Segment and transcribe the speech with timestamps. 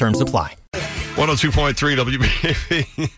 [0.00, 0.56] Terms apply.
[0.72, 3.10] 102.3 WBAB.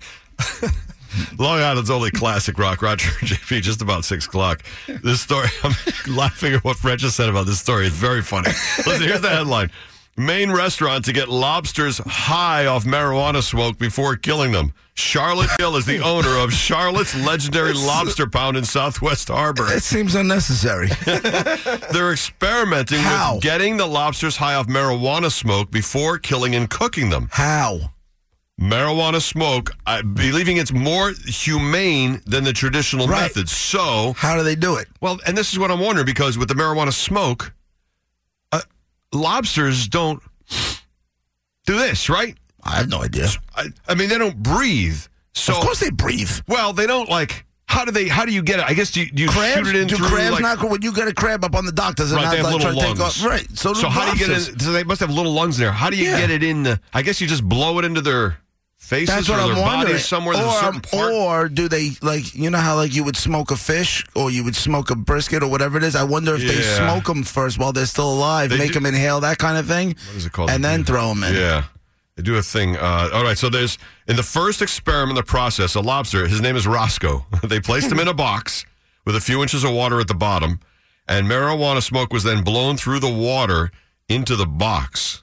[1.39, 2.83] Long Island's only classic rock.
[2.83, 4.65] Roger JP, just about six o'clock.
[5.05, 5.75] This story, I'm
[6.09, 7.87] laughing at what Fred just said about this story.
[7.87, 8.49] It's very funny.
[8.85, 9.71] Listen, here's the headline
[10.17, 14.75] Maine restaurant to get lobsters high off marijuana smoke before killing them.
[14.95, 19.67] Charlotte Hill is the owner of Charlotte's legendary lobster pound in Southwest Harbor.
[19.73, 20.89] It seems unnecessary.
[21.93, 23.35] They're experimenting How?
[23.37, 27.29] with getting the lobsters high off marijuana smoke before killing and cooking them.
[27.33, 27.79] How?
[28.61, 33.23] marijuana smoke, I, believing it's more humane than the traditional Right.
[33.23, 33.49] method.
[33.49, 34.89] So, How do they do it?
[35.01, 37.62] well, and this is what I'm wondering because with the marijuana smoke, uh,
[39.13, 40.23] lobsters don't
[41.67, 42.37] do this, right?
[42.63, 43.29] I have no idea.
[43.57, 44.99] I, I mean, they don't breathe.
[45.35, 46.31] So, of course they breathe.
[46.47, 47.45] well, they don't like.
[47.67, 48.07] How do they?
[48.07, 48.67] How do you get it?
[48.67, 49.55] I guess do you, do you Crabs?
[49.67, 51.65] shoot it in do through crabs like, not when you get a crab up on
[51.65, 51.95] the dock?
[51.95, 53.23] Does it Right, not they have like, little try to take lungs.
[53.23, 53.27] off?
[53.27, 53.47] Right.
[53.59, 54.59] So, So how do you get in?
[54.61, 55.73] So they must have little lungs there.
[55.73, 56.21] How do you Yeah.
[56.21, 56.79] get it in the?
[56.93, 58.37] I guess you just blow it into their
[58.83, 59.93] faces That's what or I'm their wondering.
[59.93, 60.35] bodies somewhere.
[60.35, 61.13] There's a or, certain part.
[61.13, 64.43] or do they like you know how like you would smoke a fish or you
[64.45, 65.95] would smoke a brisket or whatever it is?
[65.97, 66.77] I wonder if they Yeah.
[66.77, 69.67] smoke them first while they're still alive, They make do- them inhale that kind of
[69.67, 70.51] thing, what is it called?
[70.51, 71.35] and then throw them in.
[71.35, 71.65] Yeah.
[72.17, 72.77] They do a thing.
[72.77, 73.39] Uh, all right.
[73.39, 76.27] So there's in the first experiment, the process, a lobster.
[76.29, 77.25] His name is Roscoe.
[77.45, 78.67] they placed him in a box
[79.07, 80.61] with a few inches of water at the bottom,
[81.09, 83.71] and marijuana smoke was then blown through the water
[84.11, 85.23] into the box.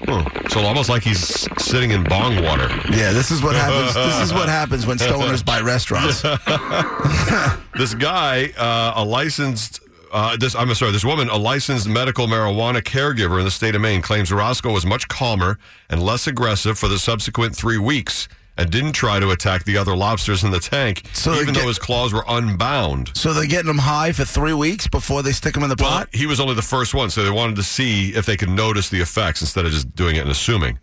[0.00, 0.24] Huh.
[0.48, 2.68] So almost like he's sitting in bong water.
[2.90, 3.94] Yeah, this is what happens.
[3.94, 6.22] this is what happens when stoners buy restaurants.
[7.78, 9.80] This guy, uh, a licensed.
[10.12, 10.92] Uh, this I'm sorry.
[10.92, 14.84] This woman, a licensed medical marijuana caregiver in the state of Maine, claims Roscoe was
[14.84, 15.58] much calmer
[15.88, 18.28] and less aggressive for the subsequent three weeks,
[18.58, 21.68] and didn't try to attack the other lobsters in the tank, So even get- though
[21.68, 23.10] his claws were unbound.
[23.14, 25.90] So they're getting them high for three weeks before they stick them in the Well,
[25.90, 26.08] pot.
[26.12, 28.88] he was only the first one, so they wanted to see if they could notice
[28.90, 30.78] the effects instead of just doing it and assuming.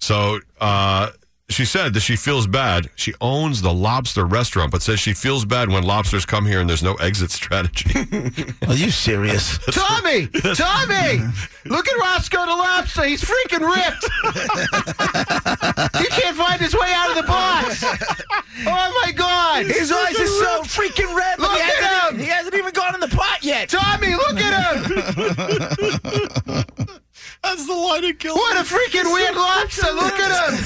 [0.00, 1.10] So uh,
[1.52, 2.88] she said that she feels bad.
[2.94, 6.68] She owns the lobster restaurant, but says she feels bad when lobsters come here and
[6.68, 7.90] there's no exit strategy.
[8.66, 9.58] Are you serious?
[9.70, 10.26] Tommy!
[10.54, 11.20] Tommy!
[11.64, 13.04] Look at Roscoe the lobster.
[13.04, 14.08] He's freaking ripped.
[15.98, 17.84] he can't find his way out of the box.
[18.66, 19.64] Oh my God!
[19.66, 21.38] His eyes are so freaking red.
[21.38, 22.20] Look he, at hasn't, him!
[22.20, 23.68] he hasn't even gone in the pot yet.
[23.70, 24.92] Tommy, look at him!
[27.42, 29.90] That's the line that kills What a freaking weird lobster!
[29.92, 30.58] Look at him!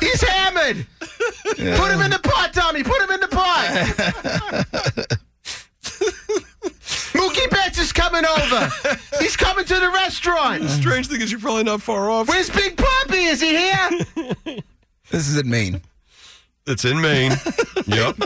[0.00, 0.86] He's hammered.
[1.76, 2.82] Put him in the pot, Tommy.
[2.82, 3.68] Put him in the pot.
[7.12, 8.70] Mookie Betts is coming over.
[9.18, 10.68] He's coming to the restaurant.
[10.70, 12.28] Strange thing is you're probably not far off.
[12.28, 13.24] Where's Big Poppy?
[13.24, 13.90] Is he here?
[15.10, 15.82] This is in Maine.
[16.70, 17.32] It's in Maine.
[17.86, 18.16] yep.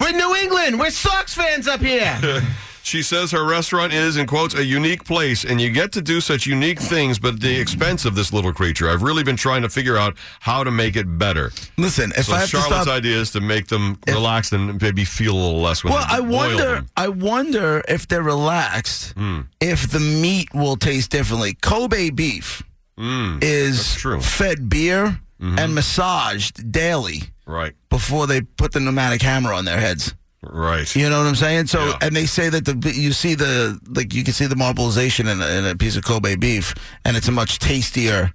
[0.00, 0.78] We're New England.
[0.78, 2.42] We're Sox fans up here.
[2.82, 6.20] She says her restaurant is, in quotes, a unique place, and you get to do
[6.20, 8.88] such unique things, but at the expense of this little creature.
[8.88, 11.52] I've really been trying to figure out how to make it better.
[11.76, 12.94] Listen, if So I have Charlotte's to stop.
[12.94, 16.20] idea is to make them relaxed and maybe feel a little less when well, I
[16.20, 16.76] wonder.
[16.76, 16.88] them.
[16.96, 19.42] I wonder if they're relaxed, hmm.
[19.60, 21.54] if the meat will taste differently.
[21.60, 22.62] Kobe beef
[22.96, 23.38] hmm.
[23.42, 24.20] is true.
[24.20, 30.14] fed beer and massaged daily Right, before they put the pneumatic hammer on their heads.
[30.42, 30.94] right.
[30.94, 31.66] You know what I'm saying?
[31.68, 31.96] So, Yeah.
[32.02, 35.40] and they say that the you see the like you can see the marbleization in
[35.42, 36.74] a, in a piece of Kobe beef,
[37.04, 38.30] and it's a much tastier.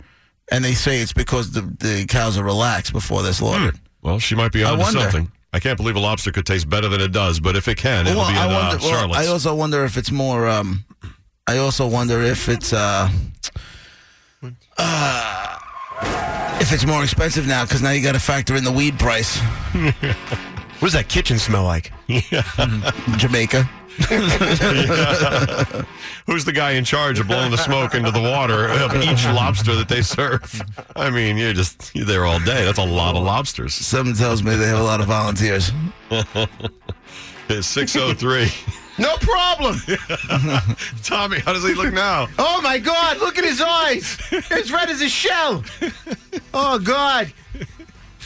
[0.51, 3.79] And they say it's because the the cows are relaxed before they're slaughtered.
[4.01, 5.31] Well, she might be I onto something.
[5.53, 8.05] I can't believe a lobster could taste better than it does, but if it can,
[8.07, 8.85] it'll Well, be in I uh, wonder.
[8.85, 10.47] well, I also wonder if it's more.
[10.49, 10.83] Um,
[11.47, 12.73] I also wonder if it's.
[12.73, 13.09] Uh,
[14.77, 15.57] uh,
[16.61, 19.39] if it's more expensive now because now you got to factor in the weed price.
[20.79, 21.93] What does that kitchen smell like?
[23.17, 23.63] Jamaica.
[26.27, 29.73] Who's the guy in charge of blowing the smoke into the water of each lobster
[29.75, 30.61] that they serve?
[30.97, 32.65] I mean, you're just you're there all day.
[32.65, 33.73] That's a lot of lobsters.
[33.73, 35.71] Something tells me they have a lot of volunteers.
[37.47, 38.51] It's 603.
[38.97, 39.75] No problem.
[41.03, 42.27] Tommy, how does he look now?
[42.39, 43.17] Oh my God!
[43.17, 44.17] Look at his eyes.
[44.51, 45.63] As red as a shell.
[46.53, 47.31] Oh God!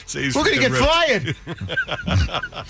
[0.05, 0.85] See, he's We're gonna get ripped.
[0.85, 1.35] fired.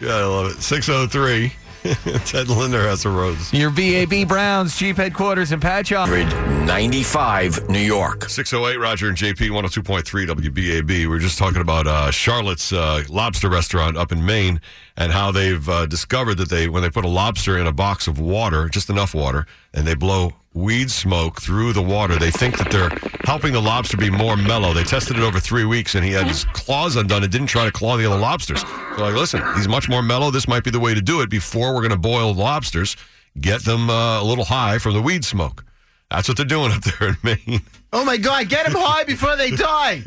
[0.00, 0.62] Yeah, I love it.
[0.62, 1.52] 603
[2.24, 3.52] Ted Linder has a rose.
[3.52, 6.66] Your VAB Browns Chief Headquarters in Patchogue.
[6.66, 8.28] 95 New York.
[8.30, 10.88] 608 Roger and JP 102.3 WBAB.
[10.88, 14.60] We are just talking about uh, Charlotte's uh, lobster restaurant up in Maine
[15.00, 18.06] and how they've uh, discovered that they when they put a lobster in a box
[18.06, 22.58] of water, just enough water, and they blow weed smoke through the water, they think
[22.58, 22.90] that they're
[23.24, 24.74] helping the lobster be more mellow.
[24.74, 27.64] They tested it over three weeks and he had his claws undone and didn't try
[27.64, 28.60] to claw the other lobsters.
[28.60, 30.30] So like, listen, he's much more mellow.
[30.30, 32.96] This might be the way to do it before we're going to boil lobsters.
[33.40, 35.64] Get them uh, a little high from the weed smoke.
[36.10, 37.62] That's what they're doing up there in Maine.
[37.92, 38.48] Oh my God!
[38.48, 40.02] Get them high before they die.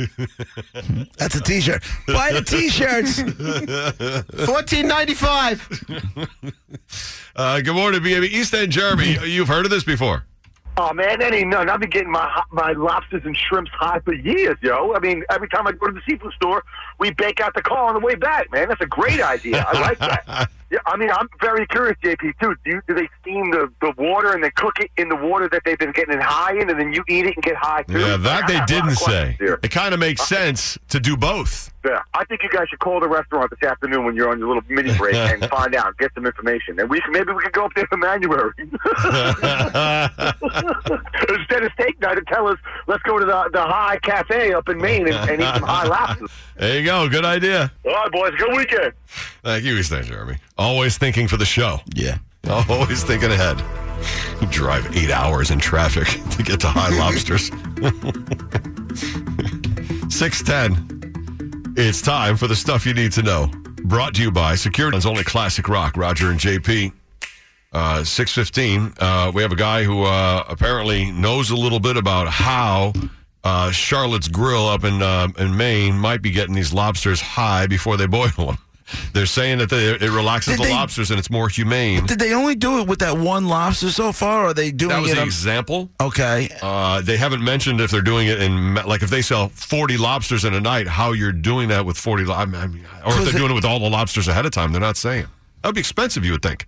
[1.17, 1.83] That's a T-shirt.
[2.07, 3.21] Buy the T-shirts.
[4.45, 5.67] Fourteen ninety five.
[7.35, 8.23] Uh, good morning, BAB.
[8.23, 9.17] East End Jeremy.
[9.25, 10.25] You've heard of this before?
[10.75, 11.69] Oh man, that ain't none.
[11.69, 14.93] I've been getting my my lobsters and shrimps high for years, yo.
[14.93, 16.63] I mean, every time I go to the seafood store,
[16.99, 18.69] we bake out the car on the way back, man.
[18.69, 19.65] That's a great idea.
[19.67, 20.49] I like that.
[20.73, 22.33] Yeah, I mean, I'm very curious, JP.
[22.41, 22.55] Too.
[22.65, 25.47] Do, you, do they steam the, the water and then cook it in the water
[25.49, 27.83] that they've been getting it high in, and then you eat it and get high
[27.83, 27.99] too?
[27.99, 29.35] Yeah, that they have a lot of didn't say.
[29.37, 29.59] here.
[29.61, 30.45] It kind of makes uh-huh.
[30.45, 31.71] sense to do both.
[31.85, 34.47] Yeah, I think you guys should call the restaurant this afternoon when you're on your
[34.47, 37.51] little mini break and find out, get some information, and we can, maybe we could
[37.51, 38.53] go up there for January
[41.37, 42.57] instead of steak night and tell us
[42.87, 45.85] let's go to the the High Cafe up in Maine and, and eat some high
[45.85, 46.29] lobsters.
[46.55, 47.09] There you go.
[47.09, 47.71] Good idea.
[47.83, 48.93] All right, boys, good weekend.
[49.41, 50.37] Thank you, East End Jeremy.
[50.55, 51.79] Always thinking for the show.
[51.95, 52.19] Yeah.
[52.47, 53.57] Always thinking ahead.
[54.51, 57.47] Drive eight hours in traffic to get to High Lobsters.
[60.13, 61.02] 610.
[61.75, 63.47] It's time for the stuff you need to know.
[63.85, 66.93] Brought to you by Security's only classic rock, Roger and JP.
[67.71, 68.93] Uh, 615.
[68.99, 72.93] Uh, we have a guy who uh, apparently knows a little bit about how
[73.43, 77.97] uh, Charlotte's Grill up in uh, in Maine might be getting these lobsters high before
[77.97, 78.57] they boil them.
[79.13, 82.05] They're saying that they, it relaxes Did the they- lobsters and it's more humane.
[82.05, 84.43] Did they only do it with that one lobster so far?
[84.43, 85.17] Or are they doing That was it?
[85.19, 85.89] on- example.
[86.01, 86.49] okay.
[86.61, 90.45] Uh, they haven't mentioned if they're doing it in like if they sell forty lobsters
[90.45, 92.23] in a night, how you're doing that with forty.
[92.31, 94.71] I mean, or if they're doing it with all the lobsters ahead of time.
[94.71, 95.25] They're not saying
[95.61, 96.23] that would be expensive.
[96.25, 96.65] You would think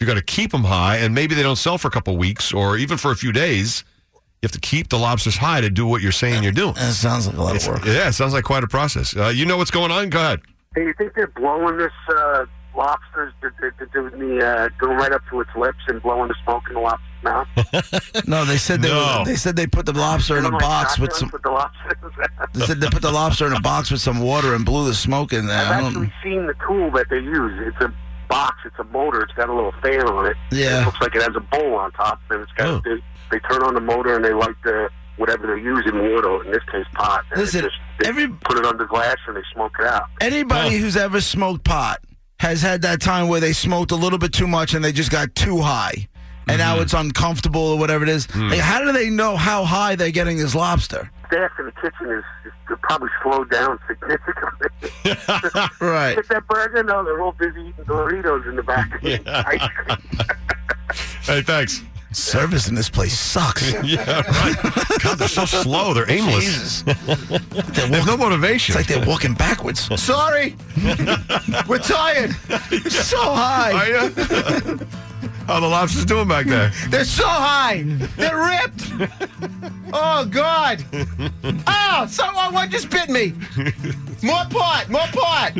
[0.00, 2.52] you got to keep them high, and maybe they don't sell for a couple weeks
[2.52, 3.84] or even for a few days.
[4.40, 6.74] You have to keep the lobsters high to do what you're saying you're doing.
[6.74, 7.84] That sounds like a lot It's- of work.
[7.84, 9.16] yeah, it sounds like quite a process.
[9.16, 10.10] Uh, you know what's going on?
[10.10, 10.40] Go ahead.
[10.74, 12.44] Hey, you think they're blowing this uh,
[12.76, 16.28] lobsters, they're, they're, they're doing the uh, going right up to its lips and blowing
[16.28, 17.48] the smoke in the lobster's mouth?
[18.28, 19.18] No, they said they No.
[19.20, 21.30] were, they said they put the lobster in a Like box with shotguns some.
[21.32, 22.12] with the lobsters.
[22.54, 24.94] They said they put the lobster in a box with some water and blew the
[24.94, 25.56] smoke in there.
[25.58, 26.04] I I've don't.
[26.04, 27.52] actually seen the tool that they use.
[27.66, 27.92] It's a
[28.28, 28.56] box.
[28.64, 29.22] It's a motor.
[29.22, 30.36] It's got a little fan on it.
[30.52, 30.82] Yeah.
[30.82, 32.66] It looks like it has a bowl on top, and it's got.
[32.68, 32.80] Oh.
[32.84, 36.44] They, they turn on the motor and they light the whatever they're using water.
[36.44, 37.24] In this case, pot.
[37.30, 40.04] And it Listen, just, they every- put it under glass and they smoke it out.
[40.20, 40.82] Anybody Huh.
[40.82, 42.00] who's ever smoked pot
[42.40, 45.10] has had that time where they smoked a little bit too much and they just
[45.10, 46.08] got too high.
[46.46, 46.82] And now mm-hmm.
[46.84, 48.24] it's uncomfortable or whatever it is.
[48.26, 48.48] Hmm.
[48.48, 51.10] Like, how do they know how high they're getting this lobster?
[51.26, 54.68] Staff in the kitchen is, is probably slowed down significantly.
[55.80, 56.14] Right.
[56.16, 56.82] Get that burger?
[56.82, 58.94] No, they're all busy eating Doritos in the back.
[58.96, 59.98] of the ice cream.
[61.22, 61.82] Hey, thanks.
[62.12, 63.72] Service in this place sucks.
[63.84, 64.56] Yeah, right.
[65.02, 65.92] God, they're so slow.
[65.94, 66.82] They're aimless.
[66.82, 66.82] Jesus.
[67.88, 68.76] There's no motivation.
[68.76, 69.80] It's like they're walking backwards.
[70.00, 70.56] Sorry,
[71.68, 72.34] we're tired.
[72.70, 73.72] It's so high.
[73.72, 74.78] Are you?
[75.46, 76.70] How the lobsters doing back there?
[76.90, 77.82] They're so high.
[78.16, 79.12] They're ripped.
[79.92, 80.84] Oh God.
[81.66, 83.32] Oh, someone what just bit me.
[84.22, 84.86] More pot.
[84.90, 85.52] More pot.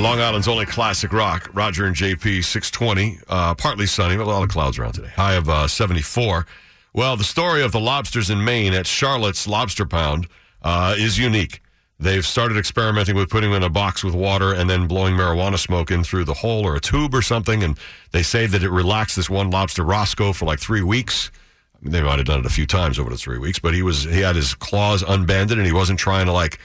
[0.00, 3.18] Long Island's only classic rock, Roger and JP 620.
[3.28, 5.10] Uh, partly sunny, but a lot of clouds around today.
[5.14, 6.46] High of uh, 74.
[6.94, 10.26] Well, the story of the lobsters in Maine at Charlotte's Lobster Pound
[10.62, 11.60] uh, is unique.
[11.98, 15.58] They've started experimenting with putting them in a box with water and then blowing marijuana
[15.58, 17.62] smoke in through the hole or a tube or something.
[17.62, 17.78] And
[18.12, 21.30] they say that it relaxed this one lobster, Roscoe, for like three weeks.
[21.74, 23.74] I mean, they might have done it a few times over the three weeks, but
[23.74, 26.58] he was he had his claws unbanded and he wasn't trying to like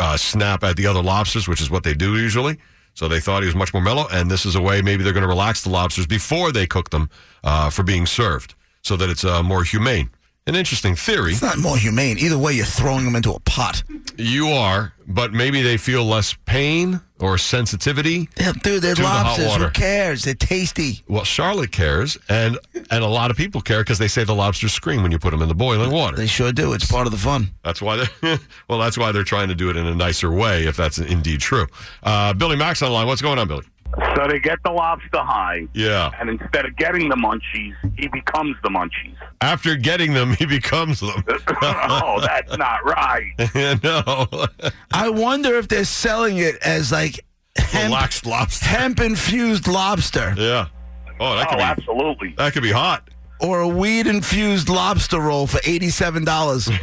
[0.00, 2.58] uh, snap at the other lobsters, which is what they do usually.
[2.94, 5.12] So they thought he was much more mellow, and this is a way maybe they're
[5.12, 7.08] going to relax the lobsters before they cook them
[7.42, 10.10] uh, for being served, so that it's uh, more humane.
[10.46, 11.32] An interesting theory.
[11.32, 12.18] It's not more humane.
[12.18, 13.84] Either way, you're throwing them into a pot.
[14.18, 18.28] You are, but maybe they feel less pain or sensitivity.
[18.38, 19.46] Yeah, dude, they're the lobsters.
[19.46, 19.64] water.
[19.66, 20.24] Who cares?
[20.24, 21.02] They're tasty.
[21.08, 22.58] Well, Charlotte cares, and
[22.90, 25.30] and a lot of people care because they say the lobsters scream when you put
[25.30, 26.16] them in the boiling water.
[26.16, 26.72] They sure do.
[26.72, 27.50] It's part of the fun.
[27.64, 28.38] That's why they're
[28.68, 28.78] well.
[28.78, 31.66] That's why they're trying to do it in a nicer way, if that's indeed true.
[32.02, 33.06] Uh, Billy Max online.
[33.06, 33.64] What's going on, Billy?
[34.16, 36.10] So they get the lobster high, Yeah.
[36.18, 39.14] and instead of getting the munchies, he becomes the munchies.
[39.42, 41.22] After getting them, he becomes them.
[41.62, 43.32] oh, that's not right.
[43.82, 44.46] no.
[44.92, 47.20] I wonder if they're selling it as like
[47.56, 48.64] hemp, Relaxed lobster.
[48.66, 50.68] hemp infused lobster Yeah.
[51.20, 52.34] Oh, that Oh, could be absolutely.
[52.38, 53.08] that could be hot.
[53.42, 56.68] Or a weed infused lobster roll for eighty-seven dollars.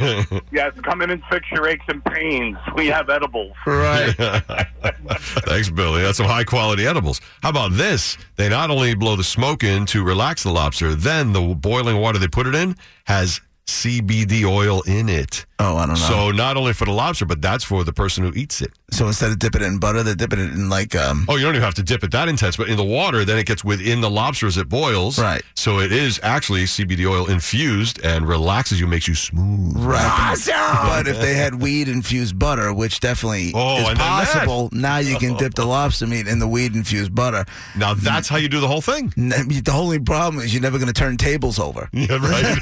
[0.52, 2.56] Yes, come in and fix your aches and pains.
[2.76, 3.54] We have edibles.
[3.66, 4.12] right.
[5.46, 6.02] Thanks, Billy.
[6.02, 7.20] That's some high quality edibles.
[7.42, 8.16] How about this?
[8.36, 12.18] They not only blow the smoke in to relax the lobster, then the boiling water
[12.18, 15.46] they put it in has CBD oil in it.
[15.62, 16.06] Oh, I don't know.
[16.06, 18.72] So not only for the lobster, but that's for the person who eats it.
[18.92, 21.26] So instead of dipping it in butter, they're dipping it in like um.
[21.28, 23.38] Oh, you don't even have to dip it that intense, but in the water, then
[23.38, 25.18] it gets within the lobster as it boils.
[25.18, 25.42] Right.
[25.54, 29.76] So it is actually CBD oil infused and relaxes you, makes you smooth.
[29.76, 30.36] Right.
[30.90, 34.24] But if they had weed infused butter, which definitely Oh, is and then that.
[34.32, 37.44] possible, now you can dip the lobster meat in the weed infused butter.
[37.76, 39.12] Now that's how you do the whole thing.
[39.16, 41.88] The only problem is you're never going to turn tables over.
[42.00, 42.58] Yeah, right.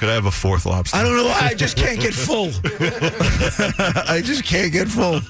[0.00, 0.96] Could I have a fourth lobster?
[0.96, 1.51] I don't know why.
[1.52, 2.48] I just can't get full.
[4.08, 5.20] I just can't get full.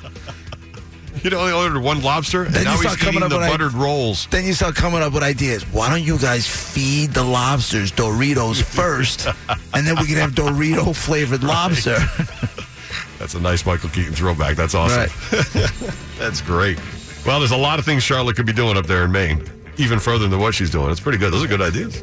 [1.23, 3.47] You know, only ordered one lobster, and Then now he's coming eating up the with
[3.47, 4.27] i- buttered rolls.
[4.31, 5.65] Then you start coming up with ideas.
[5.73, 9.27] Why don't you guys feed the lobsters Doritos first,
[9.75, 11.97] and then we can have Dorito flavored lobster.
[13.19, 14.57] That's a nice Michael Keaton throwback.
[14.57, 15.11] That's awesome.
[16.19, 16.79] That's great.
[17.27, 19.45] Well, there's a lot of things Charlotte could be doing up there in Maine,
[19.77, 20.91] even further than what she's doing.
[20.91, 21.33] It's pretty good.
[21.33, 22.03] Those are good ideas.